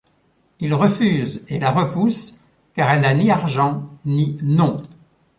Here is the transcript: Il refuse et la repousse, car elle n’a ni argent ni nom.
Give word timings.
Il 0.59 0.73
refuse 0.73 1.45
et 1.47 1.59
la 1.59 1.69
repousse, 1.69 2.39
car 2.73 2.89
elle 2.89 3.01
n’a 3.01 3.13
ni 3.13 3.29
argent 3.29 3.83
ni 4.03 4.35
nom. 4.41 4.77